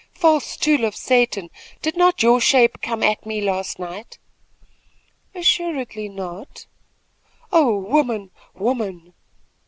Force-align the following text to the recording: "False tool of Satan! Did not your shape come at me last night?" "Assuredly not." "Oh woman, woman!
"False 0.15 0.57
tool 0.57 0.83
of 0.83 0.95
Satan! 0.95 1.51
Did 1.83 1.95
not 1.95 2.23
your 2.23 2.41
shape 2.41 2.81
come 2.81 3.03
at 3.03 3.23
me 3.23 3.39
last 3.39 3.77
night?" 3.77 4.17
"Assuredly 5.35 6.09
not." 6.09 6.65
"Oh 7.51 7.77
woman, 7.77 8.31
woman! 8.55 9.13